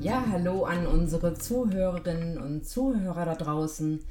[0.00, 4.02] Ja, hallo an unsere Zuhörerinnen und Zuhörer da draußen.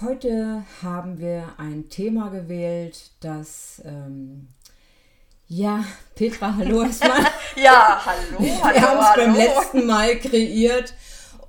[0.00, 4.48] Heute haben wir ein Thema gewählt, das, ähm,
[5.46, 5.84] ja,
[6.16, 7.24] Petra, hallo erstmal.
[7.56, 10.94] Ja, hallo, hallo, Wir haben es beim letzten Mal kreiert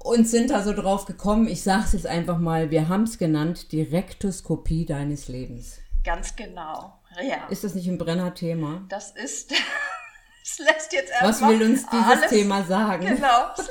[0.03, 1.48] und sind da so drauf gekommen.
[1.48, 5.80] Ich sage es jetzt einfach mal, wir haben es genannt, die Rektoskopie deines Lebens.
[6.03, 7.00] Ganz genau.
[7.27, 7.48] Ja.
[7.50, 8.86] Ist das nicht ein Brenner-Thema?
[8.89, 9.52] das ist.
[10.52, 13.05] Es lässt jetzt Was erstmal will uns dieses alles, Thema sagen?
[13.05, 13.52] Genau.
[13.58, 13.70] Es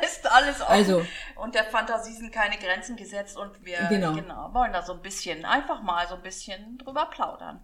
[0.00, 0.70] lässt alles offen.
[0.72, 1.02] Also-
[1.36, 4.14] Und der Fantasie sind keine Grenzen gesetzt und wir Genau.
[4.52, 7.60] wollen da so ein bisschen, einfach mal so ein bisschen drüber plaudern.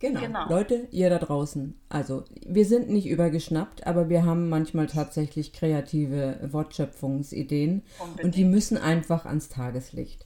[0.00, 0.20] Genau.
[0.20, 0.48] Genau.
[0.48, 1.80] Leute, ihr da draußen.
[1.88, 8.34] Also, wir sind nicht übergeschnappt, aber wir haben manchmal tatsächlich kreative Wortschöpfungsideen und Unbedingt.
[8.34, 10.24] die müssen einfach ans Tageslicht.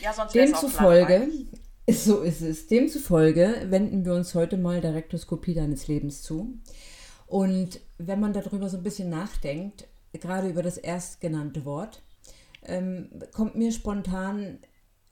[0.00, 1.28] Ja, sonst Demzufolge,
[1.90, 6.54] so ist es, demzufolge wenden wir uns heute mal der Rektoskopie deines Lebens zu.
[7.26, 12.02] Und wenn man darüber so ein bisschen nachdenkt, gerade über das erstgenannte Wort,
[12.64, 14.58] ähm, kommt mir spontan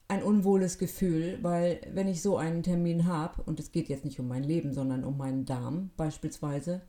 [0.07, 4.19] ein unwohles Gefühl, weil wenn ich so einen Termin habe, und es geht jetzt nicht
[4.19, 6.81] um mein Leben, sondern um meinen Darm beispielsweise,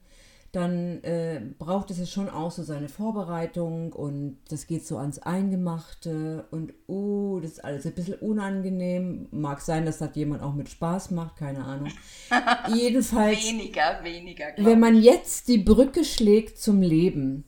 [0.52, 5.18] dann äh, braucht es ja schon auch so seine Vorbereitung und das geht so ans
[5.18, 9.28] Eingemachte und uh, das ist alles ein bisschen unangenehm.
[9.30, 11.90] Mag sein, dass das jemand auch mit Spaß macht, keine Ahnung.
[12.74, 17.44] Jedenfalls Weniger, weniger, wenn man jetzt die Brücke schlägt zum Leben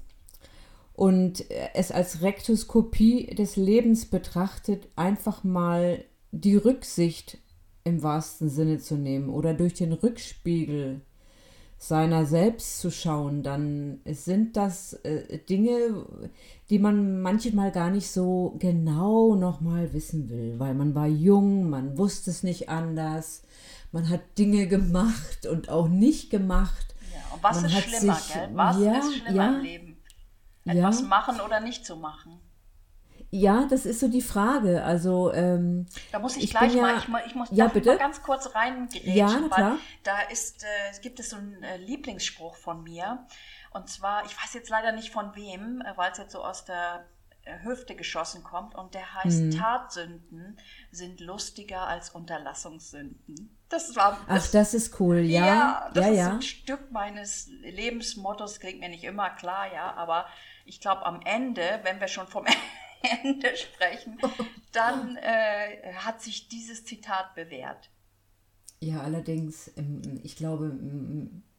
[0.94, 7.38] und äh, es als Rektoskopie des Lebens betrachtet, einfach mal die Rücksicht
[7.84, 11.00] im wahrsten Sinne zu nehmen oder durch den Rückspiegel
[11.80, 16.04] seiner selbst zu schauen, dann sind das äh, Dinge,
[16.70, 21.96] die man manchmal gar nicht so genau nochmal wissen will, weil man war jung, man
[21.96, 23.42] wusste es nicht anders,
[23.92, 26.94] man hat Dinge gemacht und auch nicht gemacht.
[27.14, 28.48] Ja, und was Man ist hat schlimmer, sich- gell?
[28.54, 29.56] Was ja, ist schlimmer ja.
[29.56, 29.96] im Leben?
[30.64, 30.72] Ja.
[30.74, 32.40] Etwas machen oder nicht zu machen?
[33.30, 34.82] Ja, das ist so die Frage.
[34.84, 37.90] Also, ähm, Da muss ich, Ich gleich bin mal, ja- ich, ich muss Ja, bitte?
[37.90, 39.78] mal ganz kurz reingrätschen, Ja, na klar.
[40.02, 40.66] da ist, äh,
[41.02, 43.26] gibt es so einen äh, Lieblingsspruch von mir.
[43.72, 46.64] Und zwar, ich weiß jetzt leider nicht von wem, äh, weil es jetzt so aus
[46.64, 47.04] der
[47.44, 48.74] äh, Hüfte geschossen kommt.
[48.74, 49.50] Und der heißt, Hm.
[49.50, 50.58] Tatsünden
[50.90, 53.54] sind lustiger als Unterlassungssünden.
[53.68, 55.18] Das war ach, das ist cool.
[55.18, 56.30] Ja, ja, das ja, ist ja.
[56.32, 60.24] ein Stück meines Lebensmottos, klingt mir nicht immer klar, ja, aber
[60.64, 62.46] ich glaube am Ende, wenn wir schon vom
[63.02, 64.18] Ende sprechen,
[64.72, 67.90] dann äh, hat sich dieses Zitat bewährt.
[68.80, 70.76] Ja, allerdings, ähm, ich glaube,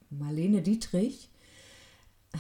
[0.10, 1.30] Marlene Dietrich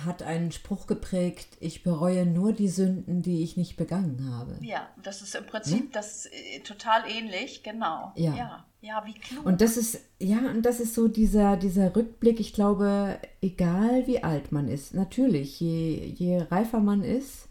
[0.05, 4.57] hat einen Spruch geprägt, ich bereue nur die Sünden, die ich nicht begangen habe.
[4.61, 8.13] Ja, das ist im Prinzip das äh, total ähnlich, genau.
[8.15, 8.35] Ja.
[8.35, 9.45] ja, ja wie klug.
[9.45, 14.23] Und das ist, ja, und das ist so dieser, dieser Rückblick, ich glaube, egal wie
[14.23, 17.48] alt man ist, natürlich, je, je reifer man ist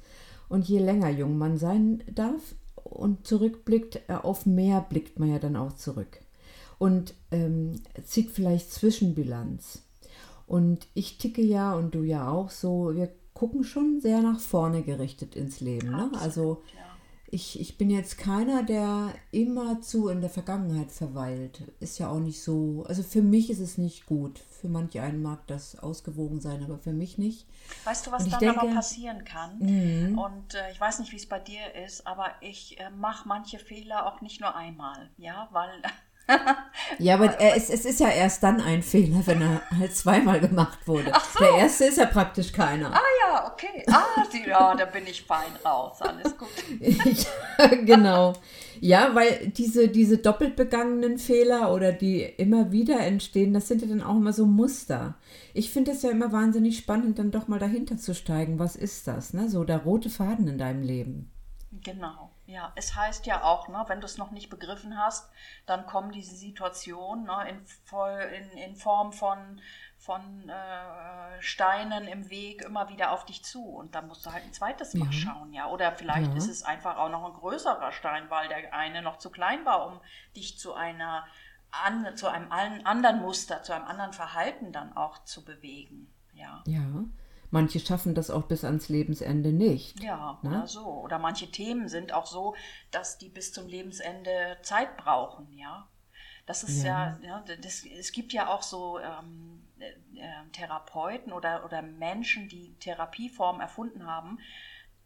[0.48, 2.54] und je länger jung man sein darf
[2.84, 6.20] und zurückblickt, äh, auf mehr blickt man ja dann auch zurück.
[6.78, 9.82] Und ähm, zieht vielleicht Zwischenbilanz.
[10.46, 14.82] Und ich ticke ja und du ja auch so, wir gucken schon sehr nach vorne
[14.82, 15.90] gerichtet ins Leben.
[15.90, 16.10] Ne?
[16.20, 16.80] Also ja.
[17.30, 21.62] Ich, ich bin jetzt keiner, der immerzu in der Vergangenheit verweilt.
[21.80, 22.84] Ist ja auch nicht so.
[22.88, 24.38] Also für mich ist es nicht gut.
[24.38, 27.46] Für manch einen mag das ausgewogen sein, aber für mich nicht.
[27.84, 29.60] Weißt du, was dann denke- aber passieren kann?
[30.18, 33.58] Und äh, ich weiß nicht, wie es bei dir ist, aber ich äh, mache manche
[33.58, 35.82] Fehler auch nicht nur einmal, ja, weil
[36.98, 40.40] Ja, aber äh, es, es ist ja erst dann ein Fehler, wenn er halt zweimal
[40.40, 41.12] gemacht wurde.
[41.40, 42.92] Der erste ist ja praktisch keiner.
[42.92, 43.84] Ah ja, okay.
[43.88, 46.00] Ah, die, ja, da bin ich fein raus.
[46.00, 46.48] Alles gut.
[46.80, 48.34] ja, genau.
[48.80, 53.88] Ja, weil diese, diese doppelt begangenen Fehler oder die immer wieder entstehen, das sind ja
[53.88, 55.16] dann auch immer so Muster.
[55.54, 58.58] Ich finde es ja immer wahnsinnig spannend, dann doch mal dahinter zu steigen.
[58.58, 59.34] Was ist das?
[59.34, 59.48] Ne?
[59.48, 61.30] So der rote Faden in deinem Leben.
[61.82, 62.30] Genau.
[62.48, 65.30] Ja, es heißt ja auch, ne, wenn du es noch nicht begriffen hast,
[65.66, 69.60] dann kommen diese Situationen ne, in, voll, in, in Form von,
[69.98, 73.62] von äh, Steinen im Weg immer wieder auf dich zu.
[73.62, 75.12] Und dann musst du halt ein zweites Mal Ja.
[75.12, 75.66] schauen, ja.
[75.68, 76.36] Oder vielleicht Ja.
[76.38, 79.86] ist es einfach auch noch ein größerer Stein, weil der eine noch zu klein war,
[79.86, 80.00] um
[80.34, 81.26] dich zu einer
[81.70, 86.10] an, zu einem anderen Muster, zu einem anderen Verhalten dann auch zu bewegen.
[86.32, 86.62] Ja.
[86.66, 86.80] Ja.
[87.50, 90.02] Manche schaffen das auch bis ans Lebensende nicht.
[90.02, 90.50] Ja, Ne?
[90.50, 90.86] oder so.
[90.86, 92.54] Oder manche Themen sind auch so,
[92.90, 95.88] dass die bis zum Lebensende Zeit brauchen, ja.
[96.46, 101.62] Das ist ja, ja, das, es gibt ja auch so ähm, äh, äh, Therapeuten oder,
[101.66, 104.38] oder Menschen, die Therapieformen erfunden haben,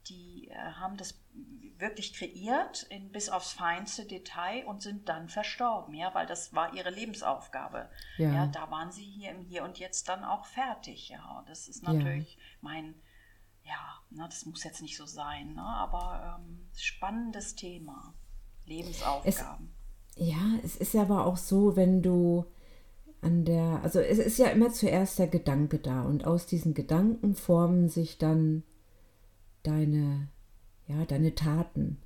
[0.09, 1.21] die äh, haben das
[1.79, 6.75] wirklich kreiert in, bis aufs feinste Detail und sind dann verstorben, ja, weil das war
[6.75, 7.89] ihre Lebensaufgabe.
[8.19, 8.33] Ja.
[8.33, 11.39] Ja, da waren sie hier im Hier und Jetzt dann auch fertig, ja.
[11.39, 11.93] Und das ist Ja.
[11.93, 12.95] natürlich mein,
[13.65, 18.15] ja, ne, das muss jetzt nicht so sein, ne, aber ähm, spannendes Thema.
[18.65, 19.73] Lebensaufgaben.
[20.17, 22.45] Ja, es ist ja aber auch so, wenn du
[23.21, 27.35] an der, also es ist ja immer zuerst der Gedanke da und aus diesen Gedanken
[27.35, 28.63] formen sich dann
[29.63, 30.29] deine,
[30.87, 31.99] ja, deine Taten.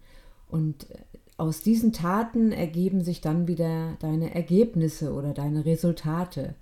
[0.49, 0.99] Und äh,
[1.37, 6.55] aus diesen Taten ergeben sich dann wieder deine Ergebnisse oder deine Resultate.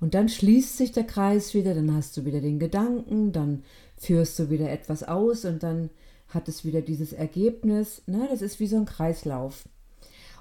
[0.00, 3.62] Und dann schließt sich der Kreis wieder, dann hast du wieder den Gedanken, dann
[3.96, 5.90] führst du wieder etwas aus und dann
[6.28, 8.02] hat es wieder dieses Ergebnis.
[8.06, 8.26] Ne?
[8.28, 9.68] Das ist wie so ein Kreislauf.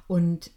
[0.08, 0.52] Und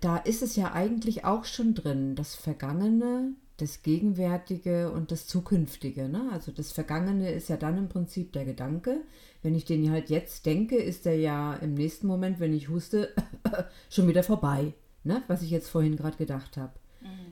[0.00, 3.32] da ist es ja eigentlich auch schon drin, das Vergangene,
[3.62, 6.08] das Gegenwärtige und das Zukünftige.
[6.08, 6.28] Ne?
[6.32, 9.02] Also das Vergangene ist ja dann im Prinzip der Gedanke.
[9.42, 13.14] Wenn ich den halt jetzt denke, ist der ja im nächsten Moment, wenn ich huste,
[13.90, 14.74] schon wieder vorbei.
[15.04, 15.22] Ne?
[15.28, 16.72] Was ich jetzt vorhin gerade gedacht habe.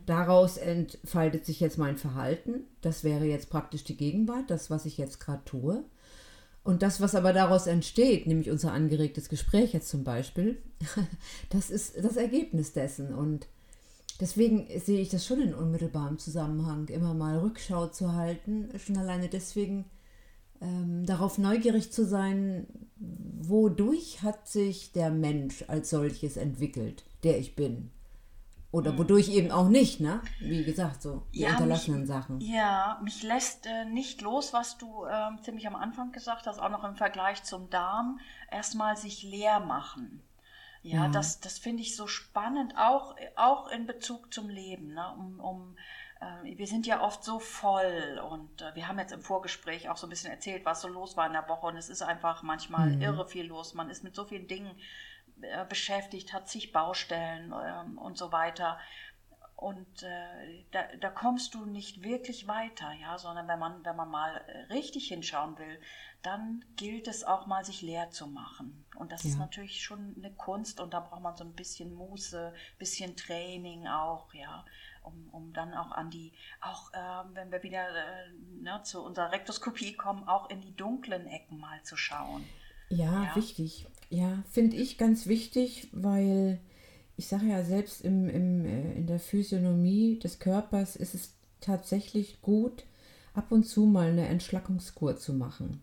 [0.07, 2.65] Daraus entfaltet sich jetzt mein Verhalten.
[2.81, 5.85] Das wäre jetzt praktisch die Gegenwart, das, was ich jetzt gerade tue.
[6.63, 10.59] Und das, was aber daraus entsteht, nämlich unser angeregtes Gespräch jetzt zum Beispiel,
[11.51, 13.15] das ist das Ergebnis dessen.
[13.15, 13.47] Und
[14.21, 18.69] deswegen sehe ich das schon in unmittelbarem Zusammenhang, immer mal Rückschau zu halten.
[18.79, 19.87] Schon alleine deswegen
[20.61, 27.57] ähm, darauf neugierig zu sein, wodurch hat sich der Mensch als solches entwickelt, der ich
[27.57, 27.91] bin.
[28.73, 30.21] Oder wodurch eben auch nicht, ne?
[30.39, 32.41] Wie gesagt, so die Ja, unterlassenen mich, Sachen.
[32.41, 36.71] Ja, mich lässt äh, nicht los, was du ähm, ziemlich am Anfang gesagt hast, auch
[36.71, 40.23] noch im Vergleich zum Darm, erstmal sich leer machen.
[40.83, 41.09] Ja, Ja.
[41.09, 44.95] das, das finde ich so spannend, auch, auch in Bezug zum Leben.
[44.95, 45.13] Ne?
[45.13, 45.77] Um, um,
[46.21, 49.97] äh, wir sind ja oft so voll und äh, wir haben jetzt im Vorgespräch auch
[49.99, 52.43] so ein bisschen erzählt, was so los war in der Woche und es ist einfach
[52.43, 53.75] manchmal irre viel los.
[53.75, 54.75] Man ist mit so vielen Dingen
[55.43, 58.79] äh, beschäftigt, hat zig Baustellen ähm, und so weiter.
[59.61, 64.09] Und äh, da, da kommst du nicht wirklich weiter, ja, sondern wenn man, wenn man
[64.11, 65.79] mal äh, richtig hinschauen will,
[66.23, 68.87] dann gilt es auch mal, sich leer zu machen.
[68.97, 69.41] Und das ist Ja.
[69.41, 74.33] natürlich schon eine Kunst und da braucht man so ein bisschen Muße, bisschen Training auch,
[74.33, 74.65] ja,
[75.03, 78.31] um, um dann auch an die, auch ähm, wenn wir wieder äh,
[78.63, 82.49] ne, zu unserer Rektoskopie kommen, auch in die dunklen Ecken mal zu schauen.
[82.89, 83.37] Ja, Ja.
[83.37, 83.87] wichtig.
[84.09, 86.61] Ja, finde ich ganz wichtig, weil
[87.21, 92.41] ich sage ja, selbst im, im, äh, in der Physiognomie des Körpers ist es tatsächlich
[92.41, 92.85] gut,
[93.35, 95.83] ab und zu mal eine Entschlackungskur zu machen.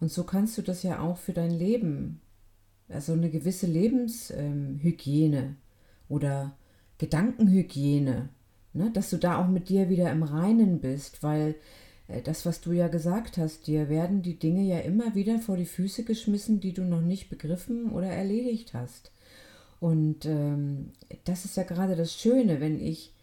[0.00, 2.22] Und so kannst du das ja auch für dein Leben,
[2.88, 5.56] also eine gewisse Lebenshygiene
[6.08, 6.56] oder
[6.96, 8.30] Gedankenhygiene,
[8.72, 11.56] ne, dass du da auch mit dir wieder im Reinen bist, weil
[12.06, 15.58] äh, das, was du ja gesagt hast, dir werden die Dinge ja immer wieder vor
[15.58, 19.12] die Füße geschmissen, die du noch nicht begriffen oder erledigt hast.
[19.80, 20.92] Und ähm,
[21.24, 23.14] das ist ja gerade das Schöne, wenn ich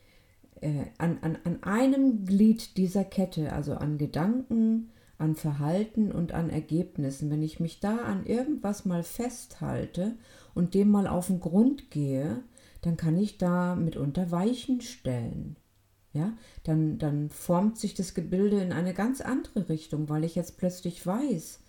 [0.62, 6.50] äh, an, an, an einem Glied dieser Kette, also an Gedanken, an Verhalten und an
[6.50, 10.16] Ergebnissen, wenn ich mich da an irgendwas mal festhalte
[10.54, 12.44] und dem mal auf den Grund gehe,
[12.82, 15.56] dann kann ich da mitunter Weichen stellen.
[16.14, 16.32] Ja,
[16.64, 21.06] dann, dann formt sich das Gebilde in eine ganz andere Richtung, weil ich jetzt plötzlich
[21.06, 21.60] weiß,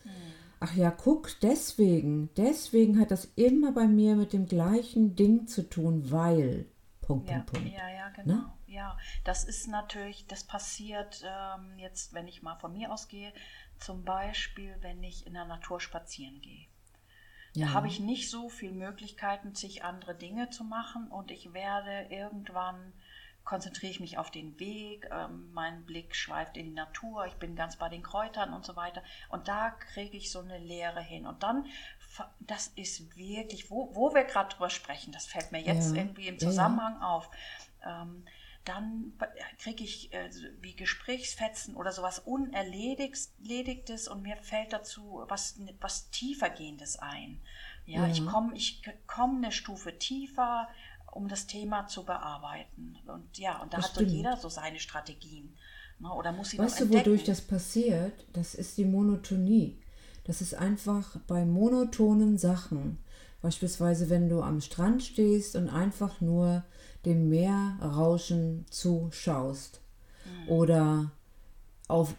[0.61, 5.69] ach ja, guck, deswegen, deswegen hat das immer bei mir mit dem gleichen Ding zu
[5.69, 6.67] tun, weil,
[7.01, 7.73] Punkt, Ja, Punkt, Punkt.
[7.73, 8.35] ja, ja, genau.
[8.35, 8.51] Ne?
[8.67, 13.33] Ja, das ist natürlich, das passiert ähm, jetzt, wenn ich mal von mir ausgehe,
[13.79, 16.67] zum Beispiel, wenn ich in der Natur spazieren gehe.
[17.61, 17.75] Da Ja.
[17.75, 22.93] habe ich nicht so viele Möglichkeiten, zig andere Dinge zu machen und ich werde irgendwann
[23.47, 27.57] konzentriere ich mich auf den Weg, ähm, mein Blick schweift in die Natur, ich bin
[27.57, 31.25] ganz bei den Kräutern und so weiter und da kriege ich so eine Leere hin
[31.26, 31.65] und dann,
[32.41, 36.03] das ist wirklich, wo, wo wir gerade drüber sprechen, das fällt mir jetzt Ja.
[36.03, 36.50] irgendwie im Ja, ja.
[36.50, 37.31] Zusammenhang auf,
[37.85, 38.25] ähm,
[38.65, 39.12] dann
[39.61, 40.29] kriege ich äh,
[40.61, 47.41] wie Gesprächsfetzen oder sowas Unerledigtes und mir fällt dazu was, was tiefergehendes ein.
[47.85, 48.07] Ja, Ja.
[48.09, 50.69] ich komme ich komm eine Stufe tiefer,
[51.17, 52.97] um das Thema zu bearbeiten.
[53.07, 54.17] Und ja, und da Das hat so stimmt.
[54.17, 55.57] jeder so seine Strategien.
[55.99, 58.27] Ne, oder muss sie Weißt du, wodurch das passiert?
[58.35, 59.81] Das ist die Monotonie.
[60.25, 62.99] Das ist einfach bei monotonen Sachen.
[63.41, 66.65] Beispielsweise, wenn du am Strand stehst und einfach nur
[67.05, 69.81] dem Meerrauschen zuschaust.
[70.49, 71.13] Oder
[71.89, 72.15] auf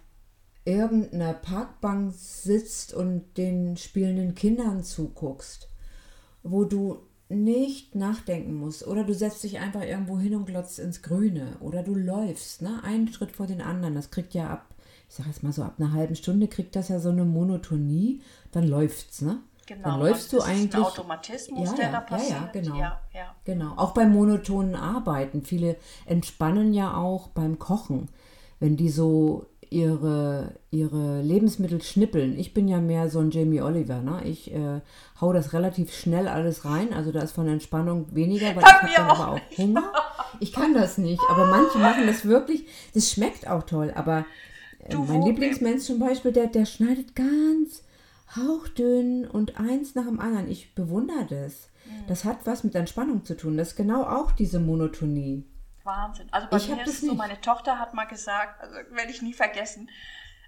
[0.66, 5.70] irgendeiner Parkbank sitzt und den spielenden Kindern zuguckst,
[6.44, 11.02] wo du nicht nachdenken musst oder du setzt dich einfach irgendwo hin und glotzt ins
[11.02, 13.96] Grüne oder du läufst, ne, einen Schritt vor den anderen.
[13.96, 14.74] Das kriegt ja ab,
[15.10, 18.22] ich sag jetzt mal so, ab einer halben Stunde kriegt das ja so eine Monotonie,
[18.52, 19.42] dann läuft's, ne?
[19.68, 20.76] Genau, dann läufst du eigentlich.
[20.76, 22.32] Ein Automatismus, ja, der ja, da passiert.
[22.32, 22.76] Ja, ja, genau.
[22.78, 23.36] Ja, ja.
[23.44, 23.74] Genau.
[23.76, 25.44] Auch beim monotonen Arbeiten.
[25.44, 28.08] Viele entspannen ja auch beim Kochen,
[28.62, 32.38] wenn die so ihre, ihre Lebensmittel schnippeln.
[32.38, 34.22] Ich bin ja mehr so ein Jamie Oliver, ne?
[34.26, 34.82] Ich äh,
[35.20, 38.88] hau das relativ schnell alles rein, also da ist von Entspannung weniger, weil ich habe
[38.96, 39.92] dann auch aber auch Hunger.
[40.40, 44.26] Ich kann das nicht, aber manche machen das wirklich, das schmeckt auch toll, aber
[44.80, 47.84] äh, mein Lieblingsmensch zum Beispiel, der, der schneidet ganz
[48.36, 50.50] hauchdünn und eins nach dem anderen.
[50.50, 51.70] Ich bewundere das.
[51.86, 52.08] Mhm.
[52.08, 53.58] Das hat was mit Entspannung zu tun.
[53.58, 55.44] Das ist genau auch diese Monotonie.
[55.88, 56.28] Wahnsinn.
[56.32, 59.10] Also bei Ich mir ist das es so, meine Tochter hat mal gesagt, also werde
[59.10, 59.90] ich nie vergessen,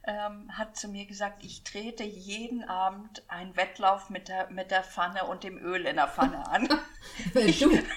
[0.06, 4.84] ähm, hat zu mir gesagt, ich trete jeden Abend einen Wettlauf mit der, mit der
[4.84, 6.68] Pfanne und dem Öl in der Pfanne an.
[7.34, 7.40] du.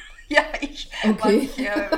[0.28, 1.38] ja, ich, Okay.
[1.38, 1.90] ich äh,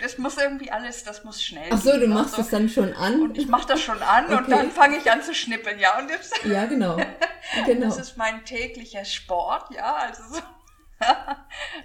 [0.00, 2.42] das muss irgendwie alles, das muss schnell Ach so, du gehen, machst also.
[2.42, 3.22] es dann schon an.
[3.22, 4.50] Und ich mache das schon an und Okay.
[4.50, 5.98] dann fange ich an zu schnippeln, ja.
[5.98, 6.96] Und das, ja, genau.
[7.66, 7.86] genau.
[7.86, 9.94] das ist mein täglicher Sport, ja.
[9.94, 10.40] Also so.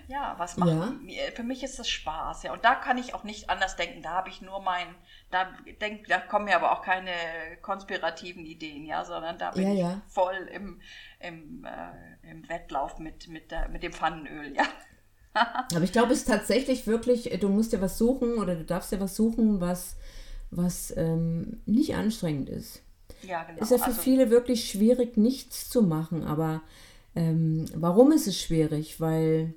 [0.08, 0.86] Ja, was macht Ja.
[1.02, 1.32] mir?
[1.36, 2.54] Für mich ist das Spaß, ja.
[2.54, 4.02] Und da kann ich auch nicht anders denken.
[4.02, 4.88] Da habe ich nur mein,
[5.30, 5.50] da
[5.82, 7.12] denk, da kommen mir aber auch keine
[7.62, 10.02] konspirativen Ideen, ja, sondern da bin Ja, ich ja.
[10.08, 10.82] voll im,
[11.20, 14.64] im, äh, im Wettlauf mit, mit, der, mit dem Pfannenöl, ja.
[15.34, 18.92] Aber ich glaube, es ist tatsächlich wirklich, du musst dir was suchen oder du darfst
[18.92, 19.96] dir was suchen, was,
[20.50, 22.82] was ähm, nicht anstrengend ist.
[23.24, 23.62] Ja, genau.
[23.62, 26.26] Ist ja für Also- viele wirklich schwierig, nichts zu machen.
[26.26, 26.62] Aber
[27.16, 29.00] ähm, warum ist es schwierig?
[29.00, 29.54] Weil,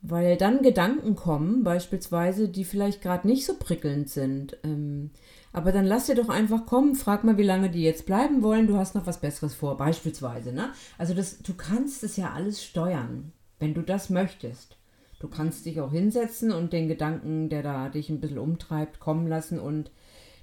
[0.00, 4.56] weil dann Gedanken kommen, beispielsweise, die vielleicht gerade nicht so prickelnd sind.
[4.64, 5.10] Ähm,
[5.52, 8.66] aber dann lass dir doch einfach kommen, frag mal, wie lange die jetzt bleiben wollen.
[8.66, 10.52] Du hast noch was Besseres vor, beispielsweise.
[10.52, 10.72] Ne?
[10.98, 14.78] Also das, du kannst es ja alles steuern, wenn du das möchtest.
[15.20, 19.28] Du kannst dich auch hinsetzen und den Gedanken, der da dich ein bisschen umtreibt, kommen
[19.28, 19.92] lassen und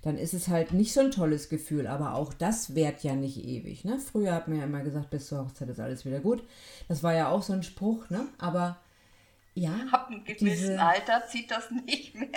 [0.01, 3.43] dann ist es halt nicht so ein tolles Gefühl, aber auch das währt ja nicht
[3.43, 3.83] ewig.
[3.83, 3.99] Ne?
[3.99, 6.43] Früher hat man ja immer gesagt, bis zur Hochzeit ist alles wieder gut.
[6.87, 8.27] Das war ja auch so ein Spruch, ne?
[8.37, 8.77] Aber
[9.55, 12.29] ja, Ab einem gewissen diese- Alter zieht das nicht mehr.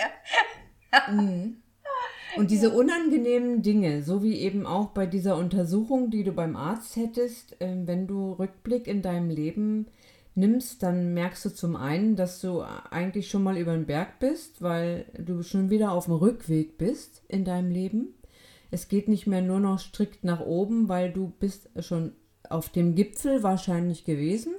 [2.35, 6.95] und diese unangenehmen Dinge, so wie eben auch bei dieser Untersuchung, die du beim Arzt
[6.95, 9.87] hättest, ähm, wenn du Rückblick in deinem Leben
[10.35, 14.61] nimmst, dann merkst du zum einen, dass du eigentlich schon mal über den Berg bist,
[14.61, 18.13] weil du schon wieder auf dem Rückweg bist in deinem Leben.
[18.71, 22.15] Es geht nicht mehr nur noch strikt nach oben, weil du bist schon
[22.49, 24.53] auf dem Gipfel wahrscheinlich gewesen.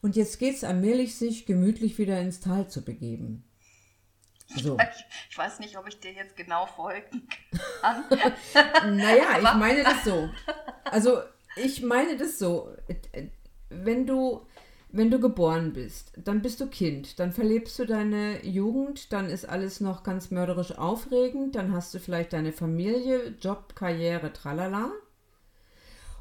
[0.00, 3.44] Und jetzt geht es allmählich, sich gemütlich wieder ins Tal zu begeben.
[4.54, 4.76] So.
[4.94, 7.26] Ich, ich weiß nicht, ob ich dir jetzt genau folgen
[7.80, 8.04] kann.
[8.96, 10.30] Naja, ich meine das so.
[10.84, 11.22] Also,
[11.56, 12.74] ich meine das so.
[13.68, 14.46] Wenn du,
[14.96, 19.44] wenn du geboren bist, dann bist du Kind, dann verlebst du deine Jugend, dann ist
[19.44, 24.92] alles noch ganz mörderisch aufregend, dann hast du vielleicht deine Familie, Job, Karriere, tralala.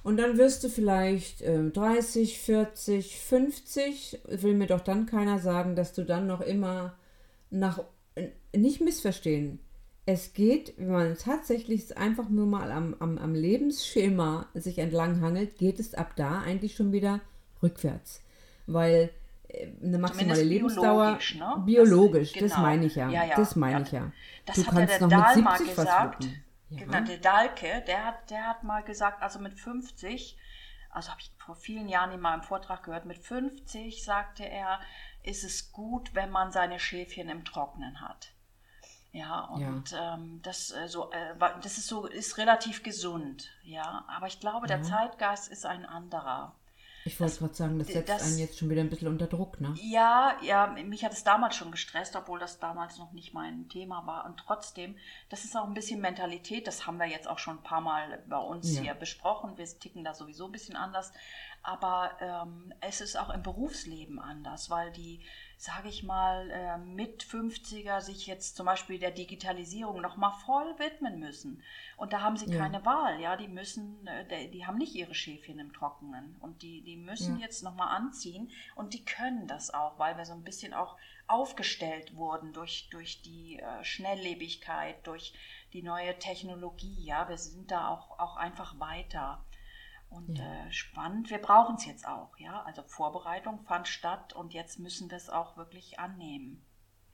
[0.02, 4.22] Und dann wirst du vielleicht äh, 30, 40, 50.
[4.28, 6.96] Will mir doch dann keiner sagen, dass du dann noch immer
[7.52, 7.80] nach.
[8.56, 9.60] Nicht missverstehen.
[10.08, 15.58] Es geht, wenn man tatsächlich einfach nur mal am, am, am Lebensschema sich entlang hangelt,
[15.58, 17.22] geht es ab da eigentlich schon wieder
[17.62, 18.23] rückwärts.
[18.68, 19.12] Weil
[19.50, 21.04] äh, eine maximale Zumindest Lebensdauer.
[21.06, 21.64] biologisch, ne?
[21.66, 22.62] Biologisch, Das- das, genau.
[22.68, 23.10] meine ich ja.
[23.10, 23.36] Ja, ja.
[23.36, 24.12] Das meine Ja, ich ja.
[24.46, 26.24] Das du hat ja kannst der noch Dahl mit mal 70 was gesagt.
[26.70, 26.80] Ja.
[26.86, 30.38] Genau, der Dahlke, der hat, der hat mal gesagt, also mit 50,
[30.90, 34.80] also habe ich vor vielen Jahren in meinem Vortrag gehört, mit 50, sagte er,
[35.22, 38.32] ist es gut, wenn man seine Schäfchen im Trocknen hat.
[39.12, 44.04] Ja, und Ähm, das, äh, so, äh, das ist so, ist relativ gesund, ja.
[44.08, 46.56] Aber ich glaube, der Zeitgeist ist ein anderer.
[47.06, 49.60] Ich wollte gerade sagen, das setzt das- einen jetzt schon wieder ein bisschen unter Druck,
[49.60, 49.74] ne?
[49.82, 54.06] Ja, ja, mich hat es damals schon gestresst, obwohl das damals noch nicht mein Thema
[54.08, 54.26] war.
[54.26, 54.96] Und trotzdem,
[55.30, 58.24] das ist auch ein bisschen Mentalität, das haben wir jetzt auch schon ein paar Mal
[58.28, 58.82] bei uns Ja.
[58.82, 59.58] hier besprochen.
[59.58, 61.12] Wir ticken da sowieso ein bisschen anders.
[61.62, 65.22] Aber ähm, es ist auch im Berufsleben anders, weil die,
[65.64, 71.20] sage ich mal, äh, mit 50er sich jetzt zum Beispiel der Digitalisierung nochmal voll widmen
[71.20, 71.64] müssen.
[71.96, 72.58] Und da haben sie Ja.
[72.58, 76.36] keine Wahl, ja, die müssen, äh, die, haben nicht ihre Schäfchen im Trockenen.
[76.42, 77.46] Und die, die müssen Ja.
[77.46, 82.18] jetzt nochmal anziehen und die können das auch, weil wir so ein bisschen auch aufgestellt
[82.18, 85.34] wurden durch, durch die äh, Schnelllebigkeit, durch
[85.72, 87.06] die neue Technologie.
[87.06, 89.46] Ja, wir sind da auch, auch einfach weiter.
[90.16, 92.62] Und äh, spannend, wir brauchen es jetzt auch, ja.
[92.64, 96.64] Also Vorbereitung fand statt und jetzt müssen wir es auch wirklich annehmen.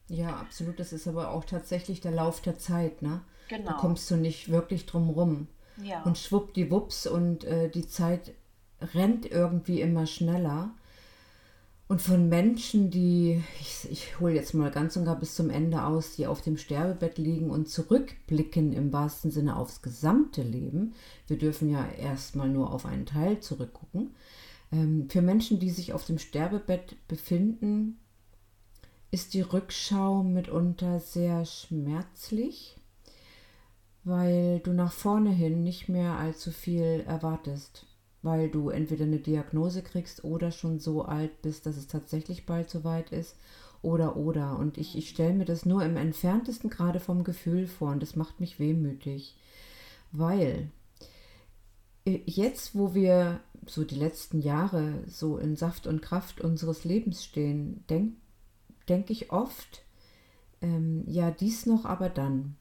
[0.09, 0.79] Ja, absolut.
[0.79, 3.21] Das ist aber auch tatsächlich der Lauf der Zeit, ne?
[3.47, 3.71] Genau.
[3.71, 5.47] Da kommst du nicht wirklich drum rum.
[5.77, 6.03] Ja.
[6.03, 8.33] Und schwuppdiwupps und äh, die Zeit
[8.93, 10.71] rennt irgendwie immer schneller.
[11.89, 15.86] Und von Menschen, die, ich, ich hole jetzt mal ganz und gar bis zum Ende
[15.86, 20.93] aus, die auf dem Sterbebett liegen und zurückblicken im wahrsten Sinne aufs gesamte Leben.
[21.25, 24.12] Wir dürfen ja erstmal nur auf einen Teil zurückgucken.
[24.72, 27.98] Ähm, für Menschen, die sich auf dem Sterbebett befinden,
[29.10, 32.77] ist die Rückschau mitunter sehr schmerzlich,
[34.03, 37.88] weil du nach vorne hin nicht mehr allzu viel erwartest
[38.21, 42.69] weil du entweder eine Diagnose kriegst oder schon so alt bist, dass es tatsächlich bald
[42.69, 43.35] soweit ist.
[43.81, 44.59] Oder, oder.
[44.59, 48.15] Und ich, ich stelle mir das nur im entferntesten gerade vom Gefühl vor und das
[48.15, 49.38] macht mich wehmütig.
[50.11, 50.69] Weil
[52.05, 57.23] äh, jetzt, wo wir so die letzten Jahre so in Saft und Kraft unseres Lebens
[57.23, 58.15] stehen, denke
[58.89, 59.83] denk ich oft,
[60.61, 62.55] ähm, ja, dies noch, aber dann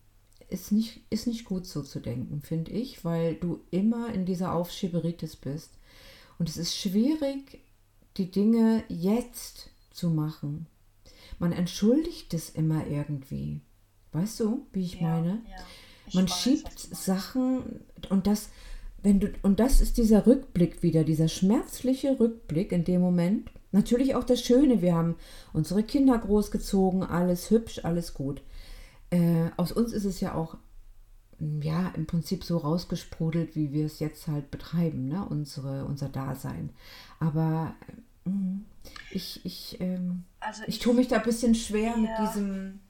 [0.49, 4.55] ist nicht, ist nicht gut so zu denken, finde ich, weil du immer in dieser
[4.55, 5.71] Aufschieberitis bist.
[6.39, 7.61] Und es ist schwierig,
[8.17, 10.67] die Dinge jetzt zu machen.
[11.39, 13.61] Man entschuldigt es immer irgendwie.
[14.13, 15.43] Weißt du, wie ich Ja, meine?
[15.49, 15.57] ja.
[16.07, 16.79] Ich Man weiß, schiebt.
[16.79, 18.49] Sachen und das,
[19.03, 23.51] wenn du, und das ist dieser Rückblick wieder, dieser schmerzliche Rückblick in dem Moment.
[23.71, 25.17] Natürlich auch das Schöne, wir haben
[25.53, 28.41] unsere Kinder großgezogen, alles hübsch, alles gut.
[29.11, 30.57] Äh, aus uns ist es ja auch
[31.39, 35.25] mm, ja im Prinzip so rausgesprudelt, wie wir es jetzt halt betreiben, ne?
[35.25, 36.71] Unsere, unser Dasein.
[37.21, 37.75] Aber
[38.25, 38.59] mm,
[39.11, 42.27] ich, ich, ähm, Also ich ich- tue mich da ein bisschen schwer mit Ja.
[42.27, 42.81] diesem,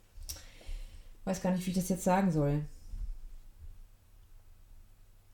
[1.24, 2.64] weiß gar nicht, wie ich das jetzt sagen soll.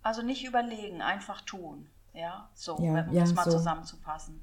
[0.03, 1.87] Also nicht überlegen, einfach tun.
[2.13, 3.53] Ja, so, Ja, um ja, das mal so.
[3.53, 4.41] zusammenzufassen.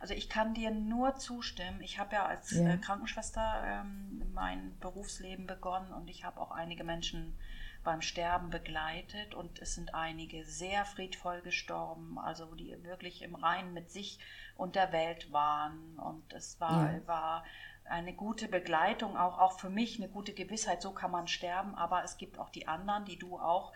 [0.00, 1.80] Also ich kann dir nur zustimmen.
[1.82, 2.74] Ich habe ja als Ja.
[2.74, 7.36] äh, Krankenschwester ähm, mein Berufsleben begonnen und ich habe auch einige Menschen
[7.84, 13.72] beim Sterben begleitet und es sind einige sehr friedvoll gestorben, also die wirklich im Reinen
[13.72, 14.18] mit sich
[14.56, 17.06] und der Welt waren und es war, Ja.
[17.06, 17.44] war
[17.84, 22.04] eine gute Begleitung, auch, auch für mich eine gute Gewissheit, so kann man sterben, aber
[22.04, 23.72] es gibt auch die anderen, die du auch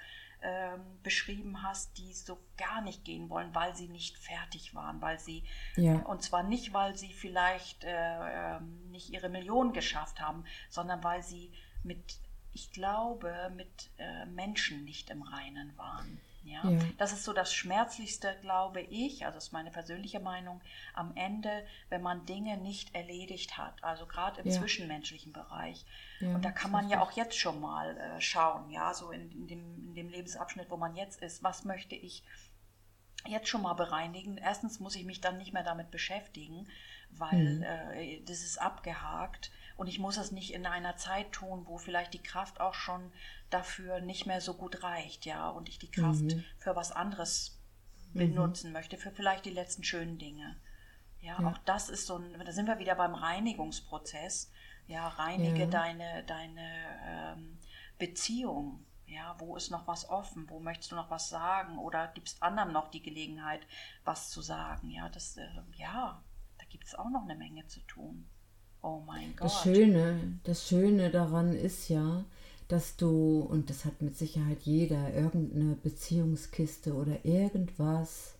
[1.02, 5.44] beschrieben hast, die so gar nicht gehen wollen, weil sie nicht fertig waren, weil sie,
[5.76, 5.94] Ja.
[6.00, 11.22] und zwar nicht, weil sie vielleicht äh, ähm, nicht ihre Millionen geschafft haben, sondern weil
[11.22, 11.52] sie
[11.84, 12.18] mit,
[12.52, 16.20] ich glaube, mit äh, Menschen nicht im Reinen waren.
[16.44, 16.68] Ja?
[16.68, 16.78] Ja.
[16.98, 20.60] Das ist so das Schmerzlichste, glaube ich, also ist meine persönliche Meinung,
[20.94, 24.52] am Ende, wenn man Dinge nicht erledigt hat, also gerade im Ja.
[24.52, 25.84] zwischenmenschlichen Bereich.
[26.20, 29.30] Ja, und da kann man ja auch jetzt schon mal äh, schauen, ja, so in,
[29.32, 32.22] in, dem, in dem Lebensabschnitt, wo man jetzt ist, was möchte ich
[33.26, 34.36] jetzt schon mal bereinigen.
[34.36, 36.68] Erstens muss ich mich dann nicht mehr damit beschäftigen,
[37.10, 37.62] weil Mhm.
[37.62, 42.14] äh, das ist abgehakt und ich muss es nicht in einer Zeit tun, wo vielleicht
[42.14, 43.12] die Kraft auch schon
[43.50, 46.44] dafür nicht mehr so gut reicht, ja, und ich die Kraft Mhm.
[46.58, 47.58] für was anderes
[48.14, 50.56] benutzen möchte, für vielleicht die letzten schönen Dinge.
[51.20, 51.48] Ja, Ja.
[51.48, 54.50] auch das ist so ein, da sind wir wieder beim Reinigungsprozess.
[54.88, 55.66] Ja, reinige Ja.
[55.68, 56.68] deine, deine
[57.06, 57.58] ähm,
[57.98, 58.84] Beziehung.
[59.06, 60.48] Ja, wo ist noch was offen?
[60.50, 61.78] Wo möchtest du noch was sagen?
[61.78, 63.60] Oder gibst anderen noch die Gelegenheit,
[64.04, 64.90] was zu sagen?
[64.90, 66.22] Ja, das, äh, ja,
[66.58, 68.28] da gibt es auch noch eine Menge zu tun.
[68.82, 69.44] Oh mein Gott.
[69.44, 72.24] Das Schöne, das Schöne daran ist ja,
[72.68, 78.34] dass du, und das hat mit Sicherheit jeder, irgendeine Beziehungskiste oder irgendwas,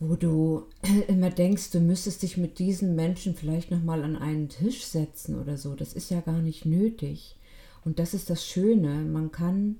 [0.00, 0.66] wo du
[1.08, 5.56] immer denkst, du müsstest dich mit diesen Menschen vielleicht nochmal an einen Tisch setzen oder
[5.56, 5.74] so.
[5.74, 7.36] Das ist ja gar nicht nötig.
[7.84, 9.76] Und das ist das Schöne, man kann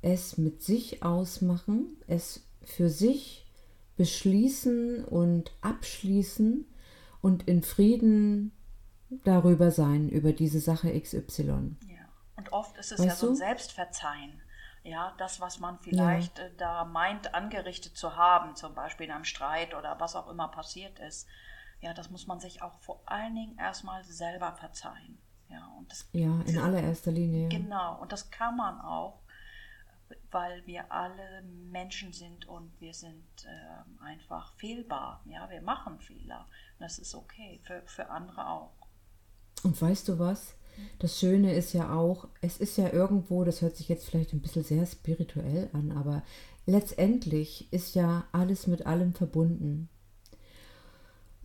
[0.00, 3.44] es mit sich ausmachen, es für sich
[3.96, 6.64] beschließen und abschließen
[7.20, 8.52] und in Frieden
[9.24, 11.76] darüber sein, über diese Sache XY.
[11.88, 11.96] Ja.
[12.36, 13.36] Und oft ist es Weißt ja so ein?
[13.36, 14.40] Selbstverzeihen.
[14.82, 19.24] Ja, das, was man vielleicht äh, da meint, angerichtet zu haben, zum Beispiel in einem
[19.24, 21.28] Streit oder was auch immer passiert ist,
[21.80, 25.18] ja, das muss man sich auch vor allen Dingen erstmal selber verzeihen.
[25.48, 27.48] Ja, und das Ja, in allererster Linie.
[27.48, 29.19] Genau, und das kann man auch,
[30.30, 35.22] weil wir alle Menschen sind und wir sind ähm, einfach fehlbar.
[35.26, 36.46] Ja, wir machen Fehler.
[36.78, 38.86] Und das ist okay, für, für andere auch.
[39.62, 40.54] Und weißt du was?
[40.98, 44.40] Das Schöne ist ja auch, es ist ja irgendwo, das hört sich jetzt vielleicht ein
[44.40, 46.22] bisschen sehr spirituell an, aber
[46.66, 49.88] letztendlich ist ja alles mit allem verbunden.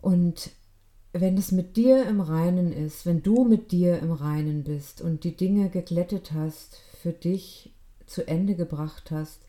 [0.00, 0.52] Und
[1.12, 5.24] wenn es mit dir im Reinen ist, wenn du mit dir im Reinen bist und
[5.24, 7.75] die Dinge geglättet hast, für dich
[8.06, 9.42] zu Ende gebracht hast,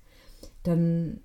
[0.63, 1.21] dann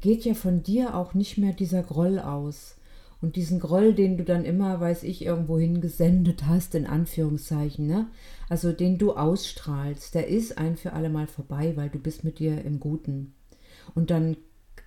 [0.00, 2.76] geht ja von dir auch nicht mehr dieser Groll aus.
[3.20, 8.08] Und diesen Groll, den du dann immer, weiß ich, irgendwo hingesendet hast, in Anführungszeichen, ne?
[8.50, 12.38] Also den du ausstrahlst, der ist ein für alle Mal vorbei, weil du bist mit
[12.38, 13.32] dir im Guten.
[13.94, 14.36] Und dann,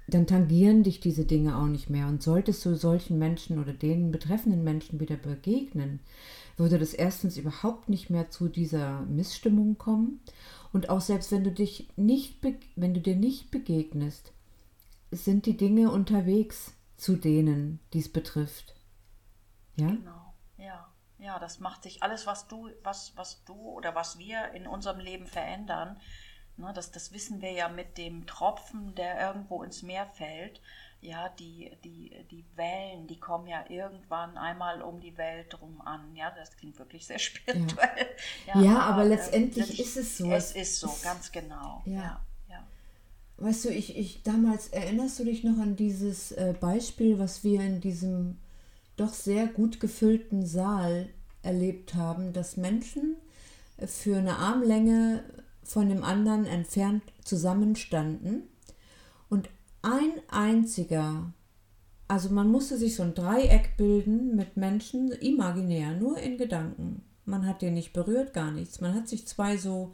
[0.07, 2.07] dann tangieren dich diese Dinge auch nicht mehr.
[2.07, 5.99] Und solltest du solchen Menschen oder den betreffenden Menschen wieder begegnen,
[6.57, 10.19] würde das erstens überhaupt nicht mehr zu dieser Missstimmung kommen.
[10.73, 12.43] Und auch selbst wenn du dich nicht,
[12.75, 14.33] wenn du dir nicht begegnest,
[15.11, 18.75] sind die Dinge unterwegs zu denen, die es betrifft.
[19.75, 19.87] Ja?
[19.87, 20.91] Genau, ja.
[21.19, 24.99] Ja, das macht sich alles, was du, was, was du oder was wir in unserem
[24.99, 25.99] Leben verändern,
[26.57, 30.61] ne, das, das wissen wir ja mit dem Tropfen, der irgendwo ins Meer fällt.
[31.01, 36.15] Ja, die, die, die Wellen, die kommen ja irgendwann einmal um die Welt drum an.
[36.15, 38.07] Ja, das klingt wirklich sehr spirituell.
[38.47, 40.31] Ja, ja, ja aber, aber äh, letztendlich äh, ist es so.
[40.31, 41.83] Es ist so, ganz genau.
[41.85, 42.19] ja.
[42.49, 42.67] ja.
[43.37, 47.61] Weißt du, ich, ich damals, erinnerst du dich noch an dieses äh, Beispiel, was wir
[47.61, 48.37] in diesem
[48.95, 51.09] doch sehr gut gefüllten Saal
[51.43, 53.15] erlebt haben, dass Menschen
[53.77, 55.23] äh, für eine Armlänge
[55.63, 58.49] von dem anderen entfernt zusammenstanden
[59.87, 61.33] ein einziger,
[62.07, 67.03] also man musste sich so ein Dreieck bilden mit Menschen, imaginär, nur in Gedanken.
[67.25, 68.81] Man hat den nicht berührt, gar nichts.
[68.81, 69.93] Man hat sich zwei so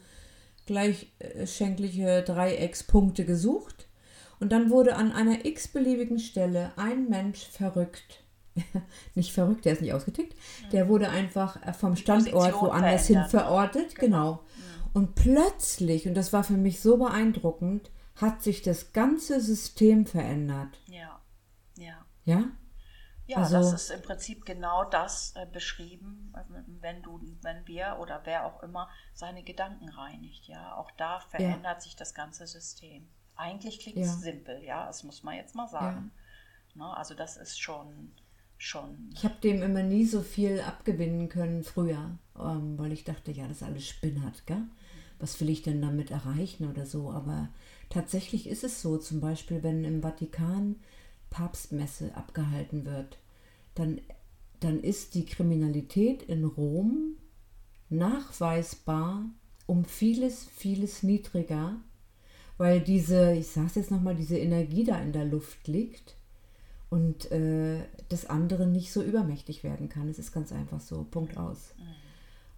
[0.65, 3.87] gleichschenkliche Dreieckspunkte gesucht
[4.39, 8.23] und dann wurde an einer x-beliebigen Stelle ein Mensch verrückt.
[9.15, 10.35] nicht verrückt, der ist nicht ausgetickt.
[10.71, 13.95] Der wurde einfach äh, vom Standort woanders hin verortet.
[13.95, 14.43] Genau.
[14.43, 14.43] genau.
[14.93, 20.79] Und plötzlich, und das war für mich so beeindruckend, hat sich das ganze System verändert.
[20.87, 21.19] Ja.
[21.77, 22.05] Ja.
[22.25, 22.45] Ja?
[23.25, 26.41] Ja, also, das ist im Prinzip genau das äh, beschrieben, äh,
[26.81, 30.45] wenn du, wenn wir oder wer auch immer seine Gedanken reinigt.
[30.47, 31.79] Ja, auch da verändert ja.
[31.79, 33.07] sich das ganze System.
[33.35, 34.31] Eigentlich klingt es ja.
[34.31, 36.11] simpel, ja, das muss man jetzt mal sagen.
[36.75, 36.85] Ja.
[36.85, 38.11] Ne, also das ist schon,
[38.57, 39.09] schon.
[39.13, 43.47] Ich habe dem immer nie so viel abgewinnen können früher, ähm, weil ich dachte, ja,
[43.47, 44.63] das ist alles spinnert, gell?
[45.19, 47.09] Was will ich denn damit erreichen oder so?
[47.11, 47.47] Aber
[47.93, 50.77] tatsächlich ist es so, zum Beispiel, wenn im Vatikan
[51.29, 53.19] Papstmesse abgehalten wird,
[53.75, 54.01] dann,
[54.59, 57.17] dann ist die Kriminalität in Rom
[57.89, 59.25] nachweisbar
[59.65, 61.77] um vieles, vieles niedriger,
[62.57, 66.15] weil diese, ich sage es jetzt nochmal, diese Energie da in der Luft liegt
[66.89, 67.79] und äh,
[68.09, 70.09] das andere nicht so übermächtig werden kann.
[70.09, 71.73] Es ist ganz einfach so, Punkt aus.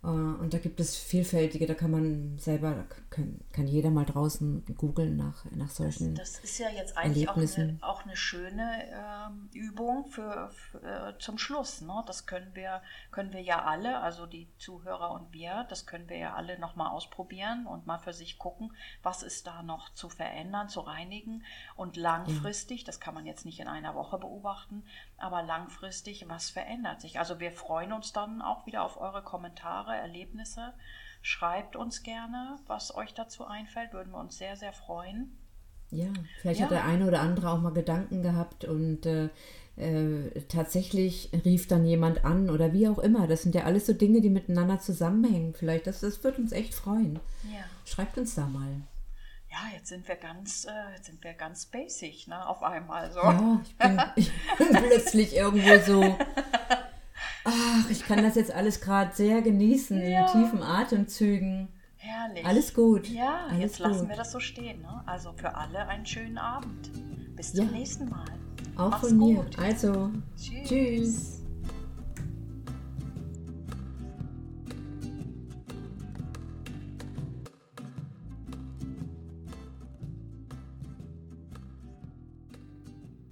[0.06, 4.64] Äh, und da gibt es vielfältige, da kann man selber, kann, kann jeder mal draußen
[4.78, 8.84] googeln nach, nach solchen Das, das ist ja jetzt eigentlich auch eine, auch eine schöne
[8.92, 11.82] äh, Übung für, für äh, zum Schluss.
[11.82, 12.04] Ne?
[12.06, 16.18] Das können wir, können wir ja alle, also die Zuhörer und wir, das können wir
[16.18, 20.70] ja alle nochmal ausprobieren und mal für sich gucken, was ist da noch zu verändern,
[20.70, 21.44] zu reinigen
[21.76, 22.86] und langfristig, ja.
[22.86, 24.84] das kann man jetzt nicht in einer Woche beobachten,
[25.18, 27.20] aber langfristig, was verändert sich?
[27.20, 30.74] Also wir freuen uns dann auch wieder auf eure Kommentare, Erlebnisse.
[31.22, 35.38] Schreibt uns gerne, was euch dazu einfällt, würden wir uns sehr, sehr freuen.
[35.92, 36.08] Ja,
[36.42, 36.66] vielleicht ja.
[36.66, 39.30] hat der eine oder andere auch mal Gedanken gehabt und äh,
[39.78, 43.28] äh, tatsächlich rief dann jemand an oder wie auch immer.
[43.28, 45.54] Das sind ja alles so Dinge, die miteinander zusammenhängen.
[45.54, 47.20] Vielleicht, das, das wird uns echt freuen.
[47.44, 47.64] Ja.
[47.86, 48.82] Schreibt uns da mal
[49.56, 53.22] ja, jetzt sind wir ganz, äh, jetzt sind wir ganz basic, ne, auf einmal so.
[53.22, 56.18] Ja, ich bin, ich bin plötzlich irgendwo so,
[57.46, 60.32] ach, ich kann das jetzt alles gerade sehr genießen, ja.
[60.32, 61.70] in tiefen Atemzügen.
[61.98, 62.46] Herrlich.
[62.46, 63.08] Alles gut.
[63.08, 63.88] Ja, alles jetzt gut.
[63.88, 64.82] lassen wir das so stehen.
[64.82, 65.04] Ne?
[65.06, 66.92] Also für alle einen schönen Abend.
[67.36, 67.72] Bis zum ja.
[67.72, 68.26] nächsten Mal.
[68.76, 69.36] Auch Mach's von mir.
[69.38, 69.60] Gut.
[69.60, 70.70] Also, tschüss.
[70.70, 71.42] tschüss.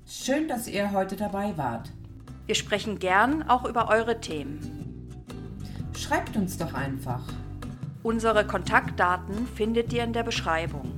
[0.05, 1.91] Schön, dass ihr heute dabei wart.
[2.45, 5.15] Wir sprechen gern auch über eure Themen.
[5.97, 7.21] Schreibt uns doch einfach.
[8.03, 10.91] Unsere Kontaktdaten findet ihr in der Beschreibung.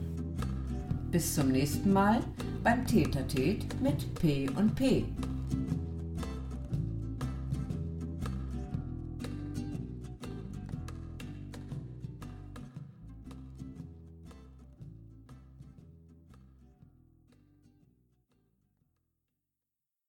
[1.11, 2.21] Bis zum nächsten Mal
[2.63, 5.05] beim Tätertät mit P und P.